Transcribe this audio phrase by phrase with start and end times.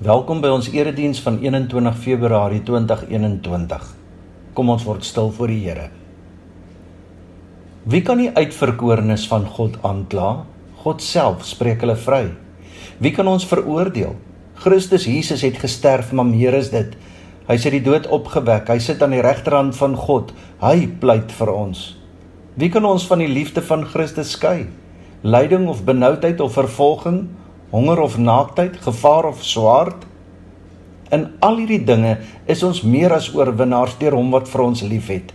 [0.00, 3.82] Welkom by ons erediens van 21 Februarie 2021.
[4.56, 5.90] Kom ons word stil voor die Here.
[7.84, 10.46] Wie kan die uitverkorenes van God aankla?
[10.80, 12.22] God self spreek hulle vry.
[12.96, 14.14] Wie kan ons veroordeel?
[14.64, 16.96] Christus Jesus het gesterf, maar meer is dit.
[17.50, 18.72] Hy sit die dood opgewek.
[18.72, 20.32] Hy sit aan die regterhand van God.
[20.64, 21.90] Hy pleit vir ons.
[22.56, 24.64] Wie kan ons van die liefde van Christus skei?
[25.20, 27.26] Lyding of benoudheid of vervolging
[27.70, 30.06] honger of naaktheid, gevaar of swaard.
[31.10, 35.32] In al hierdie dinge is ons meer as oorwinnaars deur hom wat vir ons liefhet.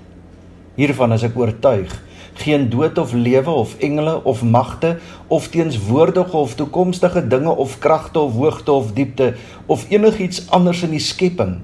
[0.76, 1.92] Hiervan is ek oortuig.
[2.36, 4.98] Geen dood of lewe of engele of magte
[5.32, 9.34] of teenswoordige of toekomstige dinge of kragte of hoogte of diepte
[9.72, 11.62] of enigiets anders in die skepping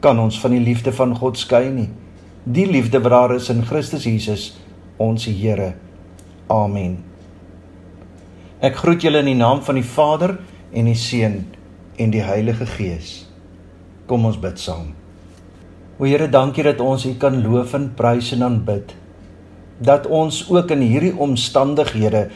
[0.00, 1.88] kan ons van die liefde van God skei nie.
[2.44, 4.50] Die liefde wat daar is in Christus Jesus,
[4.96, 5.74] ons Here.
[6.48, 7.09] Amen.
[8.60, 10.34] Ek groet julle in die naam van die Vader
[10.76, 11.46] en die Seun
[11.96, 13.22] en die Heilige Gees.
[14.04, 14.90] Kom ons bid saam.
[15.96, 18.92] O Here, dankie dat ons U kan loof en prys en aanbid.
[19.80, 22.26] Dat ons ook in hierdie omstandighede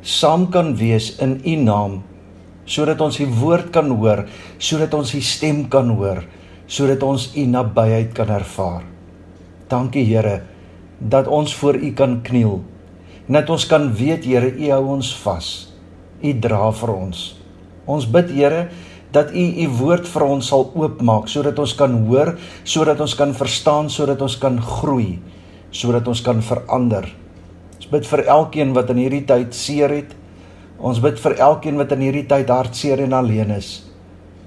[0.00, 1.98] saam kan wees in U naam
[2.66, 4.24] sodat ons U woord kan hoor,
[4.58, 6.24] sodat ons U stem kan hoor,
[6.66, 8.80] sodat ons U nabyheid kan ervaar.
[9.68, 10.40] Dankie Here
[10.98, 12.64] dat ons voor U kan kniel
[13.26, 15.48] en dat ons kan weet Here U hou ons vas.
[16.22, 17.24] U dra vir ons.
[17.86, 18.68] Ons bid Here
[19.14, 23.34] dat U U woord vir ons sal oopmaak sodat ons kan hoor, sodat ons kan
[23.34, 25.18] verstaan, sodat ons kan groei,
[25.70, 27.08] sodat ons kan verander.
[27.76, 30.14] Ons bid vir elkeen wat in hierdie tyd seer het.
[30.76, 33.86] Ons bid vir elkeen wat in hierdie tyd hartseer en alleen is.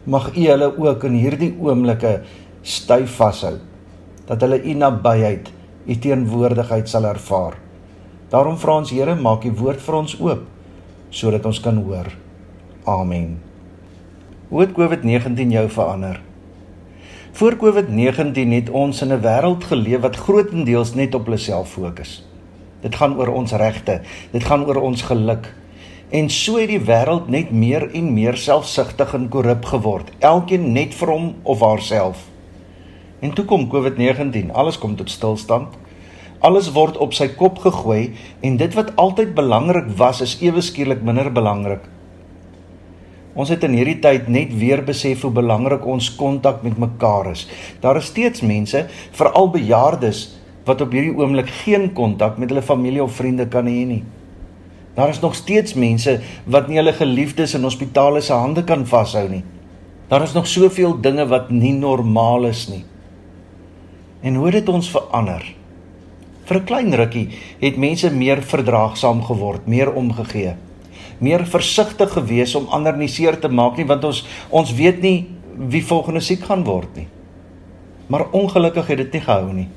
[0.06, 2.20] Mag U hulle ook in hierdie oomblikke
[2.64, 3.58] styf vashou
[4.30, 5.50] dat hulle U nabyheid,
[5.90, 7.58] U teenwoordigheid sal ervaar.
[8.30, 10.48] Daarom vra ons Here, maak U woord vir ons oop
[11.10, 12.06] sodat ons kan hoor.
[12.86, 13.40] Amen.
[14.52, 16.20] Hoe het COVID-19 jou verander?
[17.40, 22.26] Voor COVID-19 het ons in 'n wêreld geleef wat grootendeels net op hulle self fokus.
[22.82, 24.02] Dit gaan oor ons regte,
[24.32, 25.54] dit gaan oor ons geluk.
[26.10, 30.94] En so het die wêreld net meer en meer selfsugtig en korrup geword, elkeen net
[30.94, 32.30] vir hom of haarself.
[33.20, 35.68] En toe kom COVID-19, alles kom tot stilstand.
[36.40, 38.14] Alles word op sy kop gegooi
[38.46, 41.84] en dit wat altyd belangrik was is ewe skielik minder belangrik.
[43.40, 47.46] Ons het in hierdie tyd net weer besef hoe belangrik ons kontak met mekaar is.
[47.84, 48.86] Daar is steeds mense,
[49.16, 50.24] veral bejaardes,
[50.68, 54.02] wat op hierdie oomblik geen kontak met hulle familie of vriende kan hê nie.
[54.96, 56.18] Daar is nog steeds mense
[56.48, 59.44] wat nie hulle geliefdes in hospitale se hande kan vashou nie.
[60.10, 62.84] Daar is nog soveel dinge wat nie normaal is nie.
[64.22, 65.44] En hoe het dit ons verander?
[66.50, 67.28] Vir 'n klein rukkie
[67.62, 70.56] het mense meer verdraagsaam geword, meer omgegee.
[71.20, 75.28] Meer versigtig gewees om ander nie seer te maak nie want ons ons weet nie
[75.56, 77.08] wie volgende siek gaan word nie.
[78.08, 79.68] Maar ongelukkig het dit nie gehou nie.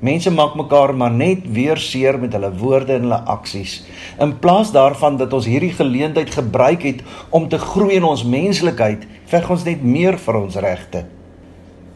[0.00, 3.84] Mense maak mekaar maar net weer seer met hulle woorde en hulle aksies.
[4.18, 9.04] In plaas daarvan dat ons hierdie geleentheid gebruik het om te groei in ons menslikheid,
[9.26, 11.04] veg ons net meer vir ons regte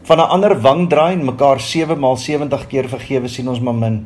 [0.07, 3.75] van 'n ander wang draai en mekaar 7 maal 70 keer vergewe sien ons maar
[3.75, 4.05] min.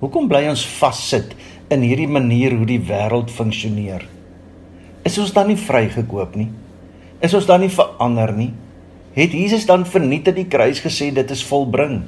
[0.00, 1.34] Hoekom bly ons vassit
[1.70, 4.04] in hierdie manier hoe die wêreld funksioneer?
[5.02, 6.50] Is ons dan nie vrygekoop nie?
[7.20, 8.52] Is ons dan nie verander nie?
[9.12, 12.02] Het Jesus dan verniet aan die kruis gesê dit is volbring?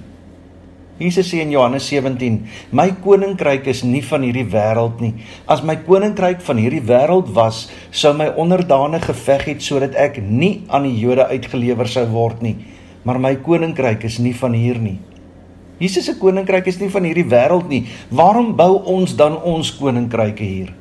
[0.99, 5.15] Jesus sê in Johannes 17: "My koninkryk is nie van hierdie wêreld nie.
[5.49, 10.65] As my koninkryk van hierdie wêreld was, sou my onderdane geveg het sodat ek nie
[10.69, 12.57] aan die Jode uitgelewer sou word nie."
[13.05, 14.99] Maar my koninkryk is nie van hier nie.
[15.81, 17.87] Jesus se koninkryk is nie van hierdie wêreld nie.
[18.13, 20.75] Waarom bou ons dan ons koninkryke hier?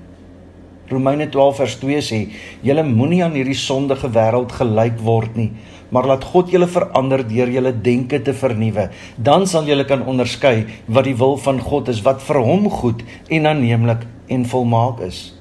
[0.89, 2.19] Romeine 12 vers 2 sê:
[2.65, 5.51] "Julle moenie aan hierdie sondige wêreld gelyk word nie,
[5.91, 8.89] maar laat God julle verander deur julle denke te vernuwe.
[9.17, 13.03] Dan sal julle kan onderskei wat die wil van God is, wat vir hom goed
[13.29, 15.38] en aanneemlik en volmaak is."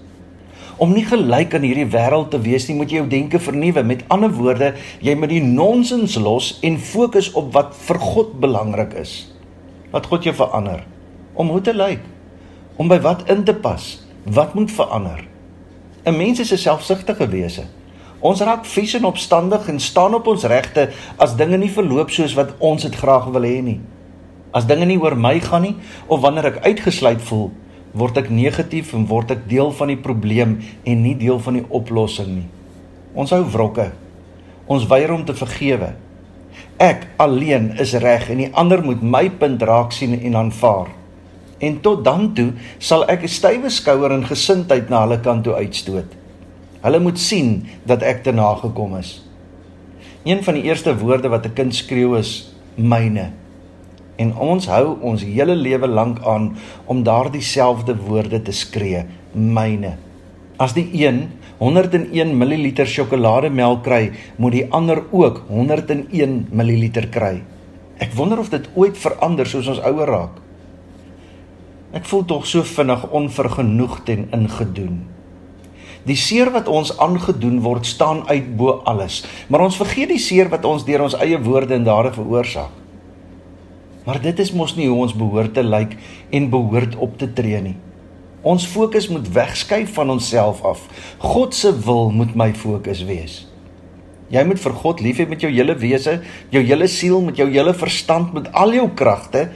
[0.78, 3.82] Om nie gelyk aan hierdie wêreld te wees nie, moet jy jou denke vernuwe.
[3.82, 8.94] Met ander woorde, jy moet die nonsens los en fokus op wat vir God belangrik
[9.00, 9.16] is.
[9.90, 10.84] Wat God jou verander.
[11.34, 12.04] Om hoe te lyk?
[12.78, 13.90] Om by wat in te pas?
[14.22, 15.26] Wat moet verander?
[16.06, 17.64] 'n Mens is 'n selfsugtige wese.
[18.20, 22.34] Ons raak vies en opstandig en staan op ons regte as dinge nie verloop soos
[22.34, 23.80] wat ons dit graag wil hê nie.
[24.50, 25.76] As dinge nie oor my gaan nie
[26.06, 27.50] of wanneer ek uitgesluit voel,
[27.98, 31.66] word ek negatief en word ek deel van die probleem en nie deel van die
[31.68, 32.48] oplossing nie.
[33.18, 33.90] Ons hou wrokke.
[34.68, 35.94] Ons weier om te vergewe.
[36.78, 40.92] Ek alleen is reg en die ander moet my punt raak sien en aanvaar.
[41.58, 45.54] En tot dan toe sal ek 'n stywe skouer en gesindheid na hulle kant toe
[45.54, 46.14] uitstoot.
[46.82, 49.24] Hulle moet sien dat ek te nagekom is.
[50.24, 53.32] Een van die eerste woorde wat 'n kind skreeu is myne.
[54.18, 56.50] En ons hou ons hele lewe lank aan
[56.90, 59.94] om daardie selfde woorde te skree, myne.
[60.58, 61.28] As die een
[61.58, 67.36] 101 ml sjokolademelk kry, moet die ander ook 101 ml kry.
[67.98, 70.42] Ek wonder of dit ooit verander soos ons ouer raak.
[71.94, 74.98] Ek voel tog so vinnig onvergenoegd en ingedoen.
[76.06, 80.50] Die seer wat ons aangedoen word, staan uit bo alles, maar ons vergeet die seer
[80.52, 82.87] wat ons deur ons eie woorde en dade veroorsaak.
[84.08, 85.90] Maar dit is mos nie hoe ons behoort te lyk
[86.32, 87.74] en behoort op te tree nie.
[88.40, 90.86] Ons fokus moet wegskuif van onsself af.
[91.20, 93.42] God se wil moet my fokus wees.
[94.32, 96.14] Jy moet vir God lief hê met jou hele wese,
[96.48, 99.50] jou hele siel, met jou hele verstand, met al jou kragte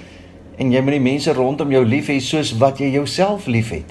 [0.60, 3.88] en jy moet die mense rondom jou lief hê soos wat jy jouself liefhet.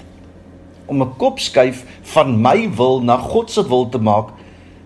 [0.86, 1.82] Om 'n kop skuif
[2.14, 4.30] van my wil na God se wil te maak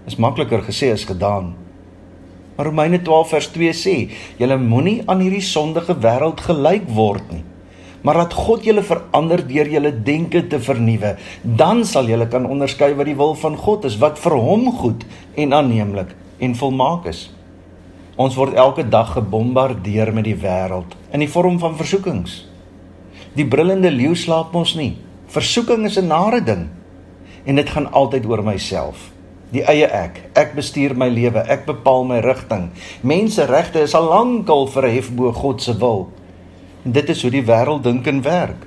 [0.07, 1.66] is makliker gesê as gedaan.
[2.57, 7.45] Maar Romeine 12 vers 2 sê: "Julle moenie aan hierdie sondige wêreld gelyk word nie,
[8.03, 11.17] maar laat God julle verander deur julle denke te vernuwe.
[11.43, 15.05] Dan sal julle kan onderskei wat die wil van God is, wat vir hom goed
[15.35, 17.31] en aanneemlik en volmaak is."
[18.17, 22.47] Ons word elke dag gebombardeer met die wêreld in die vorm van versoekings.
[23.35, 24.97] Die brullende leeu slaap ons nie.
[25.29, 26.69] Versoeking is 'n nare ding
[27.45, 29.16] en dit gaan altyd oor myself
[29.55, 30.21] die eie ek.
[30.35, 32.71] Ek bestuur my lewe, ek bepaal my rigting.
[33.07, 36.09] Menseregte is al lankal verhef bo God se wil.
[36.87, 38.67] En dit is hoe die wêreld dink en werk.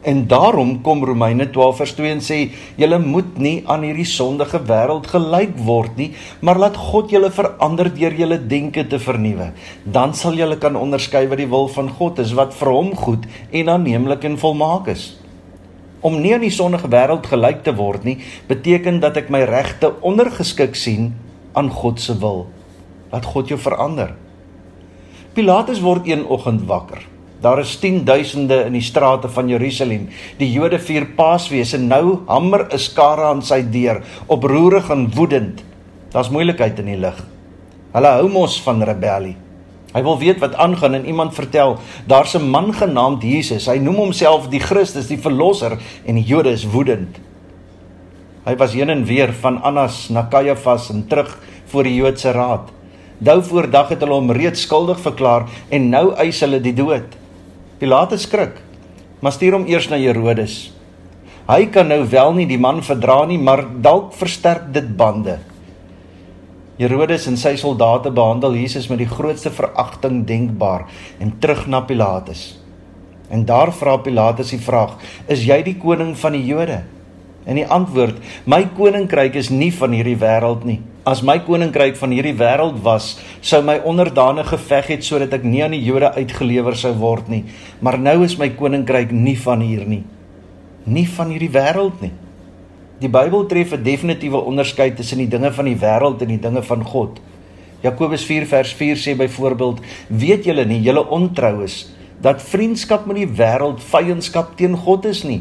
[0.00, 2.38] En daarom kom Romeine 12 vers 2 en sê:
[2.76, 7.94] "Julle moet nie aan hierdie sondige wêreld gelyk word nie, maar laat God julle verander
[7.94, 9.52] deur julle denke te vernuwe.
[9.84, 13.26] Dan sal julle kan onderskei wat die wil van God is, wat vir hom goed
[13.50, 15.19] en aanneemlik en volmaak is."
[16.00, 18.16] Om nie aan die sondige wêreld gelyk te word nie,
[18.48, 21.12] beteken dat ek my regte ondergeskik sien
[21.52, 22.46] aan God se wil.
[23.12, 24.14] Laat God jou verander.
[25.34, 27.04] Pilatus word een oggend wakker.
[27.40, 30.08] Daar is 10 duisende in die strate van Jerusalem.
[30.36, 35.64] Die Jode vier Paasfees en nou hamer 'n skare aan sy deur, oproerig en woedend.
[36.12, 37.26] Daar's moeilikheid in die lug.
[37.92, 39.36] Hulle hou mos van rebellie.
[39.90, 43.66] Hy wil weet wat aangaan en iemand vertel, daar's 'n man genaamd Jesus.
[43.66, 47.18] Hy noem homself die Christus, die verlosser en die Jode is woedend.
[48.44, 52.70] Hy was heen en weer van Annas na Kajafas en terug voor die Joodse raad.
[53.18, 57.16] Dou voor dag het hulle hom reeds skuldig verklaar en nou eis hulle die dood.
[57.78, 58.62] Pilatus skrik,
[59.20, 60.72] maar stuur hom eers na Herodes.
[61.50, 65.38] Hy kan nou wel nie die man verdra nie, maar dalk versterk dit bande.
[66.80, 70.86] Herodes en sy soldate behandel Jesus met die grootste veragting denkbaar
[71.20, 72.54] en terug na Pilatus.
[73.28, 74.94] En daar vra Pilatus die vraag:
[75.28, 76.80] "Is jy die koning van die Jode?"
[77.44, 80.80] En die antwoord: "My koninkryk is nie van hierdie wêreld nie.
[81.04, 85.62] As my koninkryk van hierdie wêreld was, sou my onderdane geveg het sodat ek nie
[85.64, 87.44] aan die Jode uitgelewer sou word nie.
[87.80, 90.04] Maar nou is my koninkryk nie van hier nie.
[90.84, 92.12] Nie van hierdie wêreld nie."
[93.00, 96.62] Die Bybel tref 'n definitiewe onderskeid tussen die dinge van die wêreld en die dinge
[96.62, 97.20] van God.
[97.80, 103.16] Jakobus 4 vers 4 sê byvoorbeeld: "Weet julle nie, julle ontrou is, dat vriendskap met
[103.16, 105.40] die wêreld vyandskap teen God is nie?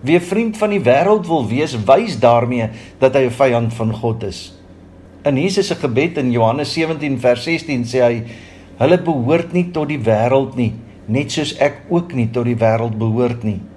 [0.00, 3.94] Wie 'n vriend van die wêreld wil wees, wys daarmee dat hy 'n vyand van
[3.94, 4.52] God is."
[5.24, 8.22] In Jesus se gebed in Johannes 17 vers 16 sê hy:
[8.76, 10.74] "Hulle behoort nie tot die wêreld nie,
[11.06, 13.69] net soos ek ook nie tot die wêreld behoort nie."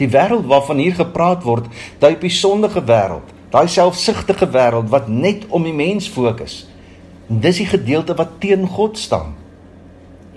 [0.00, 1.68] Die wêreld waarvan hier gepraat word,
[2.00, 6.62] daai op die sondige wêreld, daai selfsugtige wêreld wat net om die mens fokus.
[7.28, 9.34] En dis die gedeelte wat teen God staan.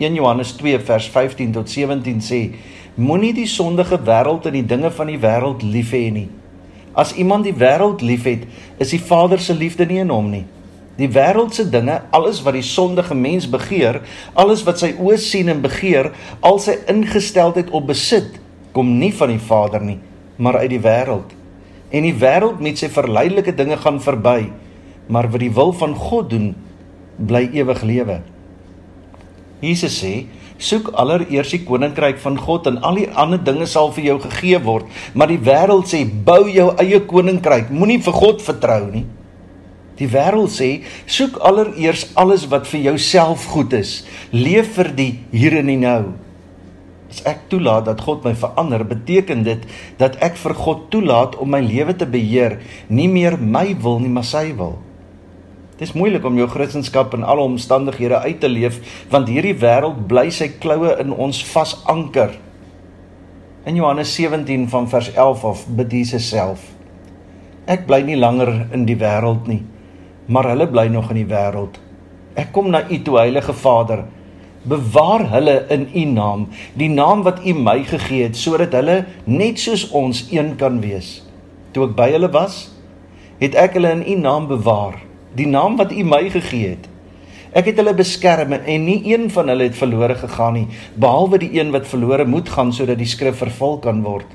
[0.02, 2.42] 1 Johannes 2 vers 15 tot 17 sê:
[3.00, 6.28] Moenie die sondige wêreld en die dinge van die wêreld lief hê nie.
[6.94, 8.44] As iemand die wêreld liefhet,
[8.78, 10.44] is die Vader se liefde nie in hom nie.
[11.00, 14.04] Die wêreldse dinge, alles wat die sondige mens begeer,
[14.38, 16.12] alles wat sy oë sien en begeer,
[16.46, 18.43] al sy ingesteldheid op besit,
[18.74, 20.00] kom nie van die Vader nie,
[20.38, 21.34] maar uit die wêreld.
[21.94, 24.50] En die wêreld met sy verleidelike dinge gaan verby,
[25.08, 26.54] maar wat die wil van God doen,
[27.18, 28.22] bly ewig lewe.
[29.64, 30.26] Jesus sê:
[30.58, 34.60] "Soek allereers die koninkryk van God en al die ander dinge sal vir jou gegee
[34.60, 39.06] word." Maar die wêreld sê: "Bou jou eie koninkryk, moenie vir God vertrou nie."
[39.98, 44.04] Die wêreld sê: "Soek allereers alles wat vir jouself goed is.
[44.32, 46.14] Leef vir die hier en die nou."
[47.14, 49.62] As ek toelaat dat God my verander, beteken dit
[50.00, 52.58] dat ek vir God toelaat om my lewe te beheer,
[52.90, 54.80] nie meer my wil nie, maar sy wil.
[55.78, 58.80] Dit is moeilik om jou Christendom in alle omstandighede uit te leef,
[59.14, 62.34] want hierdie wêreld bly sy kloue in ons vasanker.
[63.70, 66.66] In Johannes 17 van vers 11 af bid Jesus self:
[67.70, 69.62] Ek bly nie langer in die wêreld nie,
[70.26, 71.78] maar hulle bly nog in die wêreld.
[72.34, 74.08] Ek kom na U toe, Heilige Vader.
[74.64, 76.48] Bewaar hulle in U naam,
[76.80, 81.18] die naam wat U my gegee het, sodat hulle net soos ons een kan wees.
[81.76, 82.70] Toe ek by hulle was,
[83.42, 85.02] het ek hulle in U naam bewaar,
[85.36, 86.88] die naam wat U my gegee het.
[87.54, 90.66] Ek het hulle beskerm en nie een van hulle het verlore gegaan nie,
[90.96, 94.30] behalwe die een wat verlore moet gaan sodat die skrif vervul kan word.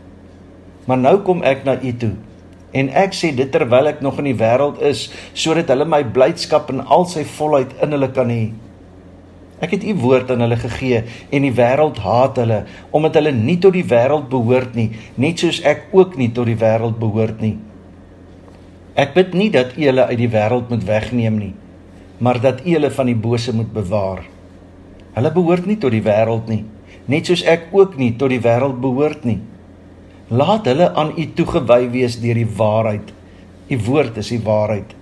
[0.87, 2.15] Maar nou kom ek na U toe.
[2.77, 6.69] En ek sê dit terwyl ek nog in die wêreld is, sodat hulle my blydskap
[6.73, 8.51] in al sy volheid in hulle kan hê.
[9.59, 11.03] Ek het u woord aan hulle gegee
[11.35, 12.61] en die wêreld haat hulle
[12.95, 16.59] omdat hulle nie tot die wêreld behoort nie, net soos ek ook nie tot die
[16.59, 17.57] wêreld behoort nie.
[18.99, 21.53] Ek bid nie dat u hulle uit die wêreld moet wegneem nie,
[22.23, 24.25] maar dat u hulle van die bose moet bewaar.
[25.15, 26.65] Hulle behoort nie tot die wêreld nie,
[27.11, 29.41] net soos ek ook nie tot die wêreld behoort nie.
[30.31, 33.15] Laat hulle aan u toegewy wees deur die waarheid.
[33.69, 34.95] U woord is die waarheid.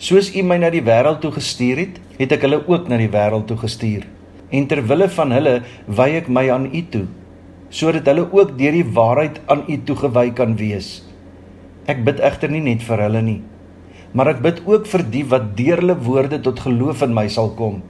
[0.00, 3.10] Soos u my na die wêreld toe gestuur het, het ek hulle ook na die
[3.10, 4.04] wêreld toe gestuur.
[4.52, 5.54] En ter wille van hulle
[5.88, 7.06] wy ek my aan u toe,
[7.72, 10.98] sodat hulle ook deur die waarheid aan u toegewy kan wees.
[11.88, 13.38] Ek bid egter nie net vir hulle nie,
[14.12, 17.54] maar ek bid ook vir die wat deur hulle woorde tot geloof in my sal
[17.56, 17.80] kom.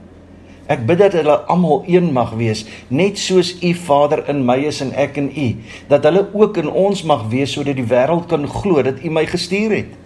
[0.71, 4.79] Ek bid dat hulle almal een mag wees, net soos U Vader in my is
[4.85, 5.47] en ek in U,
[5.91, 9.25] dat hulle ook in ons mag wees sodat die wêreld kan glo dat U my
[9.27, 9.97] gestuur het.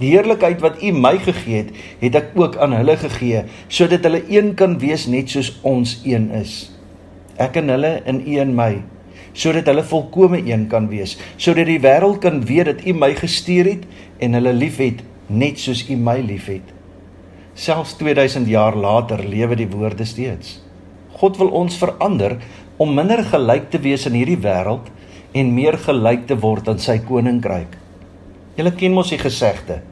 [0.00, 1.70] Die heerlikheid wat U my gegee het,
[2.02, 6.28] het ek ook aan hulle gegee, sodat hulle een kan wees net soos ons een
[6.36, 6.66] is.
[7.40, 8.70] Ek en hulle in U en my,
[9.32, 13.72] sodat hulle volkome een kan wees, sodat die wêreld kan weet dat U my gestuur
[13.72, 13.88] het
[14.20, 15.00] en hulle liefhet
[15.32, 16.74] net soos U my liefhet.
[17.56, 20.58] Selfs 2000 jaar later lewe die woorde steeds.
[21.16, 22.36] God wil ons verander
[22.76, 24.92] om minder gelyk te wees in hierdie wêreld
[25.32, 27.85] en meer gelyk te word aan sy koninkryk.
[28.56, 29.82] Julle ken mos die gesegde.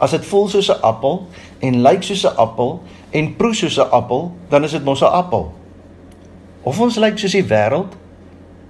[0.00, 1.26] As dit voel soos 'n appel
[1.60, 2.80] en lyk soos 'n appel
[3.10, 5.52] en proe soos 'n appel, dan is dit mos 'n appel.
[6.62, 7.92] Of ons lyk soos die wêreld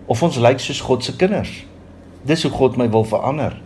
[0.06, 1.64] of ons lyk soos God se kinders.
[2.22, 3.56] Dis hoe God my wil verander.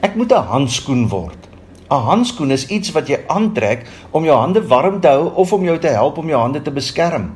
[0.00, 1.48] Ek moet 'n handskoen word.
[1.90, 5.64] 'n Handskoen is iets wat jy aantrek om jou hande warm te hou of om
[5.64, 7.34] jou te help om jou hande te beskerm.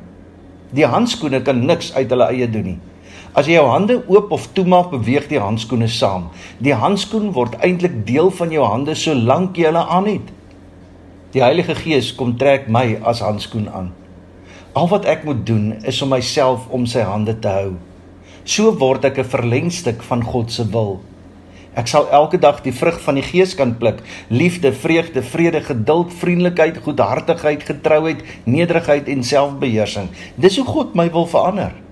[0.70, 2.78] Die handskoene kan niks uit hulle eie doen nie.
[3.36, 6.30] As jy jou hande oop of toemaak, beweeg die handskoene saam.
[6.64, 10.30] Die handskoen word eintlik deel van jou hande solank jy hulle aan het.
[11.36, 13.92] Die Heilige Gees kom trek my as handskoen aan.
[14.72, 17.76] Al wat ek moet doen is om myself om sy hande te hou.
[18.48, 21.00] So word ek 'n verlengstuk van God se wil.
[21.76, 26.12] Ek sal elke dag die vrug van die Gees kan pluk: liefde, vreugde, vrede, geduld,
[26.12, 30.08] vriendelikheid, goedhartigheid, getrouheid, nederigheid en selfbeheersing.
[30.36, 31.85] Dis hoe God my wil verander.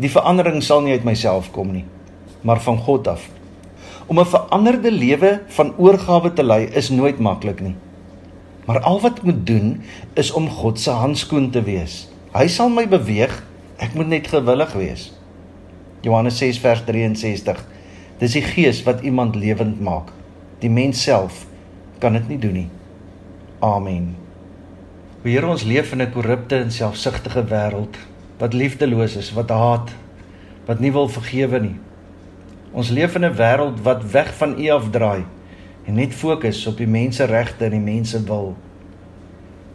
[0.00, 1.84] Die verandering sal nie uit myself kom nie,
[2.40, 3.26] maar van God af.
[4.08, 7.74] Om 'n veranderde lewe van oorgawe te lei is nooit maklik nie.
[8.64, 9.82] Maar al wat ek moet doen
[10.14, 12.08] is om God se handskoen te wees.
[12.32, 13.44] Hy sal my beweeg,
[13.76, 15.12] ek moet net gewillig wees.
[16.00, 17.66] Johannes 6 vers 63.
[18.18, 20.12] Dis die Gees wat iemand lewend maak.
[20.58, 21.46] Die mens self
[21.98, 22.68] kan dit nie doen nie.
[23.60, 24.16] Amen.
[25.22, 27.96] Here ons leef in 'n korrupte en selfsugtige wêreld
[28.40, 29.92] wat liefdeloos is, wat haat,
[30.68, 31.76] wat nie wil vergewe nie.
[32.72, 35.24] Ons leef in 'n wêreld wat weg van U afdraai
[35.86, 38.56] en net fokus op die menseregte en die mense wil.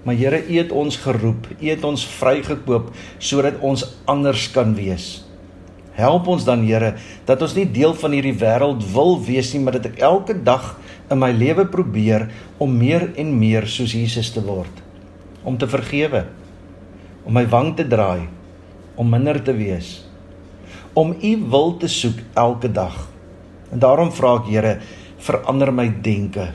[0.04, 5.26] Maar Here, U het ons geroep, U het ons vrygekoop sodat ons anders kan wees.
[5.92, 6.96] Help ons dan Here
[7.26, 10.80] dat ons nie deel van hierdie wêreld wil wees nie, maar dat ek elke dag
[11.10, 14.84] in my lewe probeer om meer en meer soos Jesus te word.
[15.44, 16.26] Om te vergewe,
[17.26, 18.35] om my wang te draai
[18.96, 20.06] om minder te wees
[20.96, 22.96] om u wil te soek elke dag.
[23.72, 24.78] En daarom vra ek Here
[25.26, 26.54] verander my denke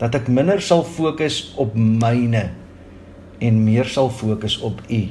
[0.00, 2.50] dat ek minder sal fokus op myne
[3.42, 5.08] en meer sal fokus op u.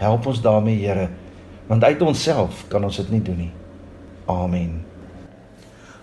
[0.00, 1.08] Help ons daarmee Here
[1.68, 3.52] want uit onsself kan ons dit nie doen nie.
[4.28, 4.84] Amen.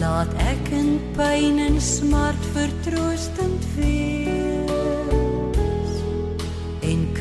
[0.00, 4.34] Laat ek in pyn en smart vertroostend wees.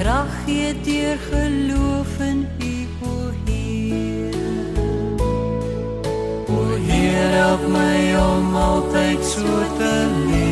[0.04, 2.76] krag gee deur geloof in U
[3.06, 4.34] o Heer.
[6.50, 9.94] O Heer, help my om altyd so te
[10.28, 10.43] leef.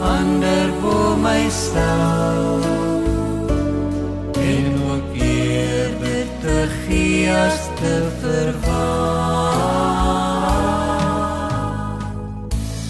[0.00, 2.64] ander bo myself.
[4.32, 9.56] En ook eerder te gee as te verwag.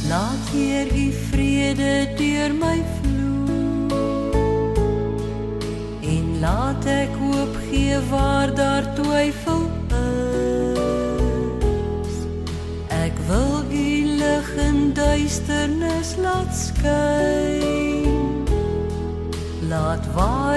[0.09, 3.91] Laat Heer U vrede deur my vloei.
[6.15, 9.46] En laat ek hoop gee waar daar twyfel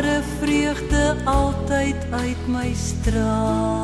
[0.01, 3.78] ware vreugde altyd uit my straal.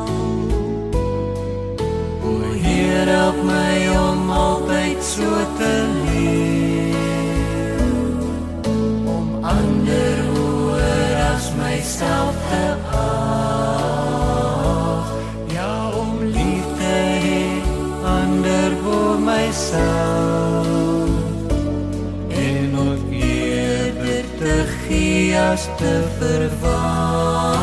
[25.56, 27.56] Gee as te verwag.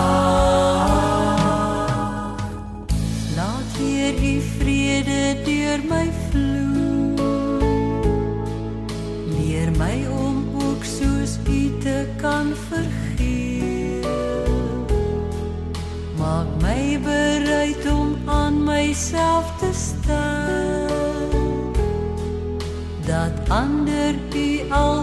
[3.36, 7.18] Laat Heer U vrede deur my vloei.
[9.36, 14.08] Leer my om ook soos U te kan vergeef.
[16.18, 21.32] Maak my bereid om aan myself te staan.
[23.06, 25.03] Dat ander U al